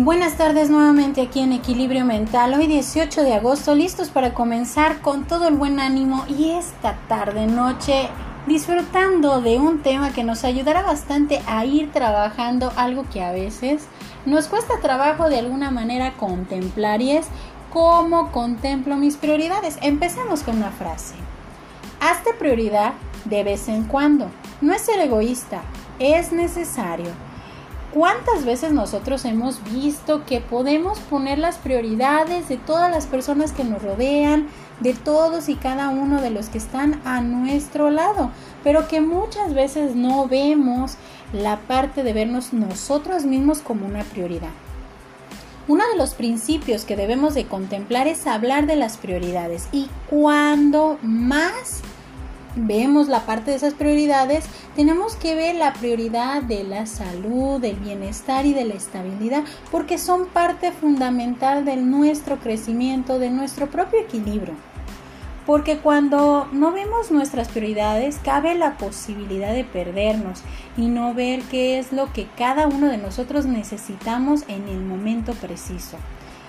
Buenas 0.00 0.36
tardes 0.36 0.70
nuevamente 0.70 1.20
aquí 1.20 1.40
en 1.40 1.52
Equilibrio 1.52 2.04
Mental, 2.04 2.54
hoy 2.54 2.68
18 2.68 3.24
de 3.24 3.34
agosto, 3.34 3.74
listos 3.74 4.10
para 4.10 4.32
comenzar 4.32 5.00
con 5.00 5.24
todo 5.24 5.48
el 5.48 5.56
buen 5.56 5.80
ánimo 5.80 6.24
y 6.28 6.50
esta 6.50 6.96
tarde 7.08 7.48
noche 7.48 8.08
disfrutando 8.46 9.40
de 9.40 9.58
un 9.58 9.82
tema 9.82 10.12
que 10.12 10.22
nos 10.22 10.44
ayudará 10.44 10.82
bastante 10.82 11.42
a 11.48 11.64
ir 11.64 11.90
trabajando 11.90 12.72
algo 12.76 13.06
que 13.12 13.24
a 13.24 13.32
veces 13.32 13.88
nos 14.24 14.46
cuesta 14.46 14.78
trabajo 14.80 15.28
de 15.28 15.40
alguna 15.40 15.72
manera 15.72 16.12
contemplar 16.12 17.02
y 17.02 17.16
es 17.16 17.26
cómo 17.72 18.30
contemplo 18.30 18.96
mis 18.96 19.16
prioridades. 19.16 19.78
Empecemos 19.82 20.44
con 20.44 20.58
una 20.58 20.70
frase. 20.70 21.16
Hazte 22.00 22.34
prioridad 22.34 22.92
de 23.24 23.42
vez 23.42 23.66
en 23.66 23.82
cuando. 23.82 24.30
No 24.60 24.72
es 24.72 24.82
ser 24.82 25.00
egoísta, 25.00 25.62
es 25.98 26.30
necesario. 26.30 27.27
¿Cuántas 27.92 28.44
veces 28.44 28.72
nosotros 28.72 29.24
hemos 29.24 29.64
visto 29.64 30.26
que 30.26 30.40
podemos 30.40 30.98
poner 31.00 31.38
las 31.38 31.56
prioridades 31.56 32.46
de 32.46 32.58
todas 32.58 32.90
las 32.90 33.06
personas 33.06 33.52
que 33.52 33.64
nos 33.64 33.82
rodean, 33.82 34.48
de 34.80 34.92
todos 34.92 35.48
y 35.48 35.54
cada 35.54 35.88
uno 35.88 36.20
de 36.20 36.28
los 36.28 36.50
que 36.50 36.58
están 36.58 37.00
a 37.06 37.22
nuestro 37.22 37.90
lado, 37.90 38.30
pero 38.62 38.88
que 38.88 39.00
muchas 39.00 39.54
veces 39.54 39.96
no 39.96 40.28
vemos 40.28 40.96
la 41.32 41.60
parte 41.60 42.02
de 42.02 42.12
vernos 42.12 42.52
nosotros 42.52 43.24
mismos 43.24 43.60
como 43.60 43.86
una 43.86 44.04
prioridad? 44.04 44.50
Uno 45.66 45.84
de 45.90 45.96
los 45.96 46.12
principios 46.12 46.84
que 46.84 46.96
debemos 46.96 47.32
de 47.32 47.46
contemplar 47.46 48.06
es 48.06 48.26
hablar 48.26 48.66
de 48.66 48.76
las 48.76 48.98
prioridades 48.98 49.66
y 49.72 49.88
cuando 50.10 50.98
más 51.00 51.82
vemos 52.56 53.08
la 53.08 53.26
parte 53.26 53.50
de 53.50 53.56
esas 53.56 53.74
prioridades, 53.74 54.44
tenemos 54.74 55.16
que 55.16 55.34
ver 55.34 55.54
la 55.56 55.72
prioridad 55.72 56.42
de 56.42 56.64
la 56.64 56.86
salud, 56.86 57.60
del 57.60 57.76
bienestar 57.76 58.46
y 58.46 58.54
de 58.54 58.64
la 58.64 58.74
estabilidad, 58.74 59.44
porque 59.70 59.98
son 59.98 60.26
parte 60.26 60.72
fundamental 60.72 61.64
de 61.64 61.76
nuestro 61.76 62.38
crecimiento, 62.38 63.18
de 63.18 63.30
nuestro 63.30 63.68
propio 63.68 64.00
equilibrio. 64.00 64.54
Porque 65.46 65.78
cuando 65.78 66.46
no 66.52 66.72
vemos 66.72 67.10
nuestras 67.10 67.48
prioridades, 67.48 68.18
cabe 68.22 68.54
la 68.54 68.76
posibilidad 68.76 69.54
de 69.54 69.64
perdernos 69.64 70.42
y 70.76 70.88
no 70.88 71.14
ver 71.14 71.40
qué 71.44 71.78
es 71.78 71.90
lo 71.90 72.12
que 72.12 72.26
cada 72.36 72.66
uno 72.66 72.88
de 72.88 72.98
nosotros 72.98 73.46
necesitamos 73.46 74.42
en 74.48 74.68
el 74.68 74.80
momento 74.80 75.32
preciso. 75.32 75.96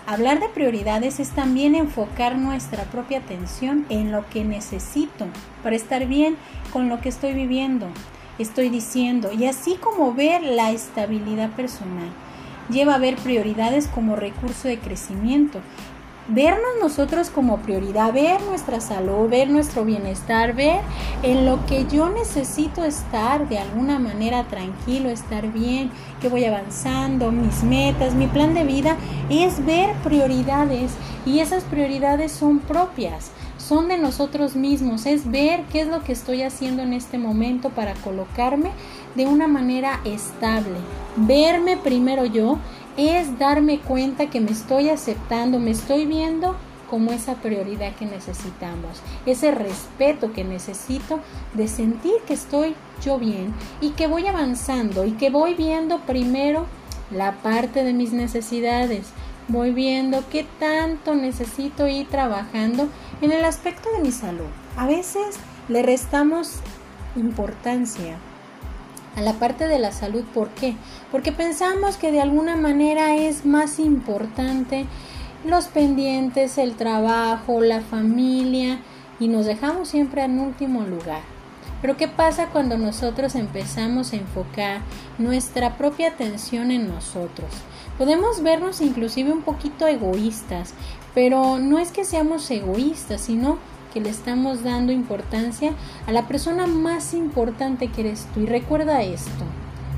Hablar 0.10 0.40
de 0.40 0.50
prioridades 0.50 1.20
es 1.20 1.30
también 1.30 1.76
enfocar 1.76 2.36
nuestra 2.36 2.86
propia 2.86 3.20
atención 3.20 3.86
en 3.90 4.12
lo 4.12 4.28
que 4.28 4.44
necesito 4.44 5.28
para 5.62 5.76
estar 5.76 6.08
bien 6.08 6.36
con 6.74 6.90
lo 6.90 7.00
que 7.00 7.10
estoy 7.10 7.36
viviendo, 7.36 7.86
estoy 8.40 8.70
diciendo, 8.70 9.32
y 9.32 9.46
así 9.46 9.76
como 9.76 10.16
ver 10.16 10.42
la 10.42 10.72
estabilidad 10.72 11.52
personal. 11.52 12.10
Lleva 12.72 12.96
a 12.96 12.98
ver 12.98 13.18
prioridades 13.18 13.86
como 13.86 14.16
recurso 14.16 14.68
de 14.68 14.80
crecimiento 14.80 15.60
vernos 16.30 16.69
nosotros 16.81 17.30
como 17.30 17.58
prioridad, 17.58 18.13
ver 18.13 18.41
nuestra 18.44 18.81
salud, 18.81 19.30
ver 19.30 19.49
nuestro 19.49 19.83
bienestar, 19.83 20.53
ver 20.53 20.81
en 21.23 21.45
lo 21.45 21.66
que 21.66 21.85
yo 21.88 22.09
necesito 22.09 22.83
estar 22.83 23.49
de 23.49 23.58
alguna 23.58 23.99
manera 23.99 24.44
tranquilo, 24.45 25.09
estar 25.09 25.52
bien, 25.52 25.91
que 26.22 26.30
voy 26.30 26.45
avanzando, 26.45 27.31
mis 27.31 27.63
metas, 27.63 28.13
mi 28.13 28.27
plan 28.27 28.53
de 28.53 28.63
vida, 28.63 28.97
es 29.30 29.66
ver 29.66 29.94
prioridades 30.03 30.91
y 31.25 31.39
esas 31.39 31.63
prioridades 31.63 32.31
son 32.31 32.59
propias 32.59 33.31
son 33.69 33.88
de 33.88 34.00
nosotros 34.00 34.55
mismos, 34.55 35.05
es 35.05 35.30
ver 35.30 35.63
qué 35.72 35.81
es 35.81 35.88
lo 35.88 36.03
que 36.03 36.11
estoy 36.11 36.41
haciendo 36.41 36.81
en 36.81 36.91
este 36.91 37.19
momento 37.19 37.69
para 37.69 37.94
colocarme 37.94 38.72
de 39.16 39.27
una 39.27 39.47
manera 39.47 40.00
estable. 40.05 40.77
Verme 41.16 41.77
primero 41.77 42.25
yo 42.25 42.57
es 43.08 43.40
darme 43.40 43.80
cuenta 43.80 44.30
que 44.30 44.42
me 44.42 44.52
estoy 44.52 44.90
aceptando, 44.90 45.60
me 45.60 45.72
estoy 45.72 46.06
viendo 46.06 46.56
como 46.90 47.12
esa 47.12 47.36
prioridad 47.36 47.96
que 47.96 48.06
necesitamos, 48.06 49.02
ese 49.26 49.52
respeto 49.52 50.34
que 50.34 50.44
necesito 50.44 51.20
de 51.54 51.68
sentir 51.68 52.16
que 52.28 52.34
estoy 52.34 52.76
yo 53.04 53.20
bien 53.20 53.54
y 53.80 53.92
que 53.92 54.08
voy 54.08 54.28
avanzando 54.28 55.06
y 55.06 55.12
que 55.12 55.30
voy 55.30 55.54
viendo 55.54 56.00
primero 56.00 56.66
la 57.12 57.34
parte 57.34 57.84
de 57.84 57.94
mis 57.94 58.12
necesidades, 58.12 59.08
voy 59.48 59.72
viendo 59.72 60.24
qué 60.31 60.46
tanto 60.60 61.16
necesito 61.16 61.88
ir 61.88 62.08
trabajando 62.08 62.88
en 63.22 63.31
el 63.31 63.46
aspecto 63.46 63.92
de 63.92 64.02
mi 64.02 64.12
salud. 64.12 64.50
A 64.76 64.88
veces 64.88 65.38
le 65.68 65.84
restamos 65.84 66.56
importancia 67.16 68.18
a 69.16 69.22
la 69.22 69.34
parte 69.34 69.68
de 69.68 69.80
la 69.80 69.92
salud. 69.92 70.24
¿Por 70.34 70.50
qué? 70.50 70.75
Porque 71.12 71.31
pensamos 71.31 71.97
que 71.97 72.12
de 72.12 72.22
alguna 72.22 72.56
manera 72.56 73.16
es 73.16 73.46
más 73.46 73.80
importante 73.80 74.86
los 75.46 75.66
pendientes, 75.66 76.58
el 76.58 76.75
trabajo, 76.75 77.62
la 77.62 77.81
familia 77.81 78.80
y 79.19 79.28
nos 79.28 79.46
dejamos 79.46 79.90
siempre 79.90 80.24
en 80.24 80.40
último 80.40 80.84
lugar. 80.84 81.22
Pero 81.81 81.96
¿qué 81.96 82.08
pasa 82.09 82.48
cuando 82.48 82.78
nosotros 82.78 83.36
empezamos 83.36 84.12
a 84.12 84.18
enfocar 84.18 84.81
nuestra 85.18 85.78
propia 85.78 86.09
atención 86.09 86.72
en 86.72 86.90
nosotros? 86.90 87.50
Podemos 87.98 88.44
vernos 88.44 88.81
inclusive 88.81 89.31
un 89.31 89.42
poquito 89.42 89.88
egoístas, 89.88 90.74
pero 91.14 91.58
no 91.58 91.80
es 91.80 91.92
que 91.92 92.03
seamos 92.03 92.50
egoístas, 92.52 93.22
sino 93.22 93.58
que 93.94 94.01
le 94.01 94.09
estamos 94.09 94.63
dando 94.63 94.91
importancia 94.91 95.73
a 96.07 96.11
la 96.11 96.27
persona 96.27 96.67
más 96.67 97.13
importante 97.13 97.88
que 97.88 98.01
eres 98.01 98.27
tú. 98.33 98.41
Y 98.41 98.45
recuerda 98.45 99.03
esto, 99.03 99.45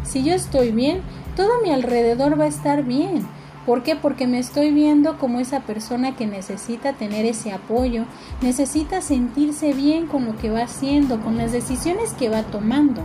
si 0.04 0.24
yo 0.24 0.34
estoy 0.34 0.72
bien, 0.72 1.02
todo 1.36 1.62
mi 1.64 1.72
alrededor 1.72 2.40
va 2.40 2.46
a 2.46 2.48
estar 2.48 2.84
bien. 2.84 3.28
¿Por 3.66 3.84
qué? 3.84 3.96
Porque 3.96 4.26
me 4.26 4.40
estoy 4.40 4.72
viendo 4.72 5.20
como 5.20 5.40
esa 5.40 5.62
persona 5.62 6.16
que 6.16 6.26
necesita 6.26 6.94
tener 6.94 7.26
ese 7.26 7.52
apoyo, 7.52 8.06
necesita 8.42 9.02
sentirse 9.02 9.74
bien 9.74 10.08
con 10.08 10.26
lo 10.26 10.36
que 10.36 10.50
va 10.50 10.64
haciendo, 10.64 11.22
con 11.22 11.38
las 11.38 11.52
decisiones 11.52 12.14
que 12.14 12.30
va 12.30 12.42
tomando. 12.44 13.04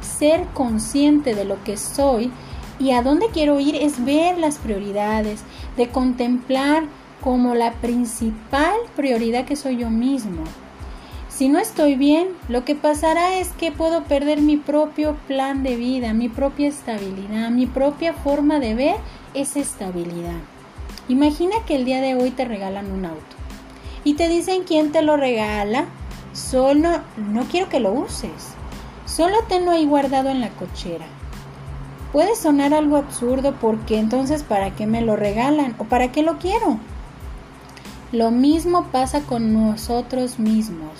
Ser 0.00 0.46
consciente 0.54 1.34
de 1.34 1.44
lo 1.44 1.62
que 1.64 1.76
soy 1.76 2.32
y 2.78 2.92
a 2.92 3.02
dónde 3.02 3.26
quiero 3.30 3.60
ir 3.60 3.76
es 3.76 4.02
ver 4.02 4.38
las 4.38 4.56
prioridades, 4.56 5.42
de 5.76 5.88
contemplar 5.88 6.84
como 7.20 7.54
la 7.54 7.72
principal 7.74 8.74
prioridad 8.96 9.44
que 9.44 9.56
soy 9.56 9.76
yo 9.76 9.90
mismo. 9.90 10.44
Si 11.28 11.48
no 11.48 11.58
estoy 11.58 11.94
bien, 11.94 12.28
lo 12.48 12.64
que 12.64 12.74
pasará 12.74 13.38
es 13.38 13.48
que 13.52 13.72
puedo 13.72 14.04
perder 14.04 14.42
mi 14.42 14.56
propio 14.56 15.16
plan 15.26 15.62
de 15.62 15.76
vida, 15.76 16.12
mi 16.12 16.28
propia 16.28 16.68
estabilidad, 16.68 17.50
mi 17.50 17.66
propia 17.66 18.12
forma 18.12 18.58
de 18.58 18.74
ver 18.74 18.96
esa 19.32 19.60
estabilidad. 19.60 20.36
Imagina 21.08 21.56
que 21.66 21.76
el 21.76 21.84
día 21.84 22.00
de 22.00 22.14
hoy 22.14 22.30
te 22.30 22.44
regalan 22.44 22.92
un 22.92 23.06
auto 23.06 23.36
y 24.04 24.14
te 24.14 24.28
dicen 24.28 24.64
quién 24.64 24.92
te 24.92 25.02
lo 25.02 25.16
regala, 25.16 25.86
solo 26.32 27.00
no 27.16 27.44
quiero 27.44 27.68
que 27.68 27.80
lo 27.80 27.92
uses, 27.92 28.54
solo 29.06 29.36
tenlo 29.48 29.70
ahí 29.70 29.86
guardado 29.86 30.28
en 30.28 30.40
la 30.40 30.50
cochera. 30.50 31.06
Puede 32.12 32.34
sonar 32.34 32.74
algo 32.74 32.96
absurdo 32.96 33.54
porque 33.60 33.98
entonces 33.98 34.42
¿para 34.42 34.74
qué 34.74 34.86
me 34.86 35.00
lo 35.00 35.16
regalan 35.16 35.74
o 35.78 35.84
para 35.84 36.12
qué 36.12 36.22
lo 36.22 36.38
quiero? 36.38 36.78
Lo 38.12 38.32
mismo 38.32 38.86
pasa 38.90 39.20
con 39.20 39.52
nosotros 39.52 40.40
mismos. 40.40 40.94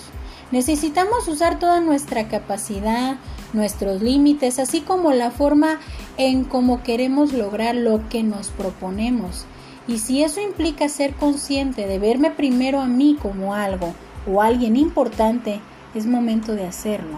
Necesitamos 0.51 1.27
usar 1.27 1.59
toda 1.59 1.81
nuestra 1.81 2.29
capacidad, 2.29 3.17
nuestros 3.51 4.01
límites, 4.01 4.59
así 4.59 4.79
como 4.79 5.11
la 5.11 5.29
forma 5.29 5.79
en 6.17 6.45
cómo 6.45 6.83
queremos 6.83 7.33
lograr 7.33 7.75
lo 7.75 8.07
que 8.07 8.23
nos 8.23 8.47
proponemos. 8.49 9.45
Y 9.89 9.97
si 9.97 10.23
eso 10.23 10.39
implica 10.39 10.87
ser 10.87 11.13
consciente 11.15 11.85
de 11.85 11.99
verme 11.99 12.31
primero 12.31 12.79
a 12.79 12.87
mí 12.87 13.17
como 13.21 13.55
algo 13.55 13.93
o 14.25 14.41
alguien 14.41 14.77
importante, 14.77 15.59
es 15.93 16.05
momento 16.05 16.55
de 16.55 16.65
hacerlo. 16.65 17.17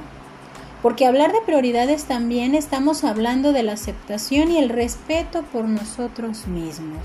Porque 0.82 1.06
hablar 1.06 1.34
de 1.34 1.42
prioridades 1.42 2.06
también 2.06 2.56
estamos 2.56 3.04
hablando 3.04 3.54
de 3.54 3.62
la 3.62 3.74
aceptación 3.74 4.52
y 4.52 4.58
el 4.58 4.70
respeto 4.70 5.44
por 5.44 5.66
nosotros 5.66 6.48
mismos. 6.48 7.04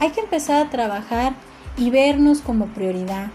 Hay 0.00 0.10
que 0.10 0.20
empezar 0.20 0.66
a 0.66 0.70
trabajar 0.70 1.34
y 1.76 1.90
vernos 1.90 2.40
como 2.40 2.66
prioridad. 2.66 3.28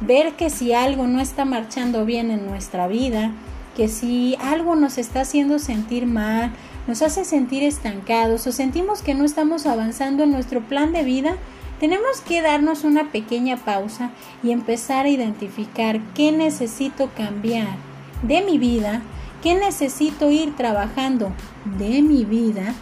Ver 0.00 0.34
que 0.34 0.50
si 0.50 0.72
algo 0.72 1.06
no 1.06 1.20
está 1.20 1.44
marchando 1.44 2.04
bien 2.04 2.30
en 2.30 2.46
nuestra 2.46 2.86
vida, 2.86 3.32
que 3.76 3.88
si 3.88 4.36
algo 4.40 4.74
nos 4.74 4.98
está 4.98 5.20
haciendo 5.20 5.58
sentir 5.58 6.06
mal, 6.06 6.52
nos 6.86 7.02
hace 7.02 7.24
sentir 7.24 7.62
estancados 7.62 8.46
o 8.46 8.52
sentimos 8.52 9.02
que 9.02 9.14
no 9.14 9.24
estamos 9.24 9.66
avanzando 9.66 10.22
en 10.22 10.32
nuestro 10.32 10.60
plan 10.60 10.92
de 10.92 11.02
vida, 11.02 11.36
tenemos 11.80 12.20
que 12.22 12.40
darnos 12.40 12.84
una 12.84 13.10
pequeña 13.10 13.58
pausa 13.58 14.10
y 14.42 14.50
empezar 14.50 15.04
a 15.04 15.10
identificar 15.10 16.00
qué 16.14 16.32
necesito 16.32 17.10
cambiar 17.14 17.76
de 18.22 18.42
mi 18.42 18.56
vida, 18.56 19.02
qué 19.42 19.54
necesito 19.54 20.30
ir 20.30 20.56
trabajando 20.56 21.32
de 21.78 22.00
mi 22.00 22.24
vida 22.24 22.74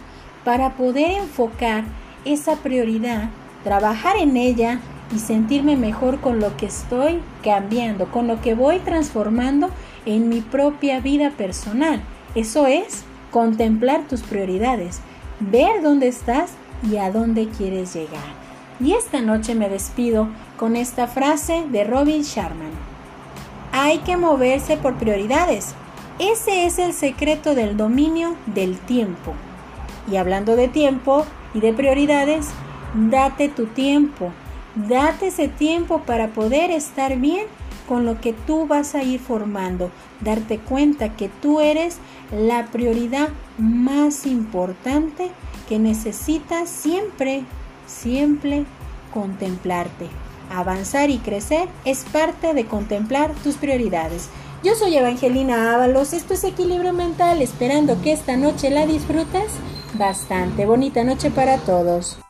para 0.45 0.75
poder 0.75 1.11
enfocar 1.11 1.83
esa 2.23 2.55
prioridad, 2.57 3.29
trabajar 3.63 4.15
en 4.17 4.37
ella 4.37 4.79
y 5.13 5.19
sentirme 5.19 5.75
mejor 5.75 6.19
con 6.19 6.39
lo 6.39 6.55
que 6.57 6.65
estoy 6.65 7.21
cambiando, 7.43 8.11
con 8.11 8.27
lo 8.27 8.41
que 8.41 8.55
voy 8.55 8.79
transformando 8.79 9.69
en 10.05 10.29
mi 10.29 10.41
propia 10.41 10.99
vida 10.99 11.31
personal. 11.31 12.01
Eso 12.33 12.67
es 12.67 13.03
contemplar 13.31 14.07
tus 14.07 14.21
prioridades, 14.21 15.01
ver 15.39 15.81
dónde 15.81 16.07
estás 16.07 16.51
y 16.89 16.97
a 16.97 17.11
dónde 17.11 17.47
quieres 17.49 17.93
llegar. 17.93 18.45
Y 18.79 18.93
esta 18.93 19.21
noche 19.21 19.55
me 19.55 19.69
despido 19.69 20.27
con 20.57 20.75
esta 20.75 21.07
frase 21.07 21.65
de 21.71 21.83
Robin 21.83 22.23
Sharman. 22.23 22.71
Hay 23.71 23.99
que 23.99 24.17
moverse 24.17 24.77
por 24.77 24.95
prioridades. 24.95 25.73
Ese 26.19 26.65
es 26.65 26.79
el 26.79 26.93
secreto 26.93 27.55
del 27.55 27.77
dominio 27.77 28.35
del 28.47 28.77
tiempo. 28.79 29.33
Y 30.11 30.17
hablando 30.17 30.55
de 30.55 30.67
tiempo 30.67 31.25
y 31.53 31.59
de 31.59 31.73
prioridades, 31.73 32.47
date 32.93 33.49
tu 33.49 33.65
tiempo. 33.67 34.31
Date 34.75 35.27
ese 35.27 35.47
tiempo 35.47 36.01
para 36.01 36.29
poder 36.29 36.69
estar 36.69 37.17
bien 37.17 37.45
con 37.87 38.05
lo 38.05 38.19
que 38.19 38.33
tú 38.33 38.67
vas 38.67 38.95
a 38.95 39.03
ir 39.03 39.19
formando. 39.19 39.91
Darte 40.21 40.59
cuenta 40.59 41.15
que 41.15 41.29
tú 41.29 41.61
eres 41.61 41.97
la 42.31 42.65
prioridad 42.67 43.29
más 43.57 44.25
importante 44.25 45.31
que 45.69 45.79
necesitas 45.79 46.69
siempre, 46.69 47.43
siempre 47.87 48.65
contemplarte. 49.13 50.07
Avanzar 50.53 51.09
y 51.09 51.19
crecer 51.19 51.67
es 51.85 52.03
parte 52.03 52.53
de 52.53 52.65
contemplar 52.65 53.33
tus 53.43 53.55
prioridades. 53.55 54.29
Yo 54.63 54.75
soy 54.75 54.97
Evangelina 54.97 55.73
Ábalos, 55.73 56.13
esto 56.13 56.33
es 56.33 56.43
Equilibrio 56.43 56.93
Mental, 56.93 57.41
esperando 57.41 58.01
que 58.01 58.11
esta 58.11 58.35
noche 58.35 58.69
la 58.71 58.85
disfrutes 58.85 59.51
bastante. 59.97 60.65
Bonita 60.65 61.03
noche 61.03 61.29
para 61.29 61.57
todos. 61.59 62.24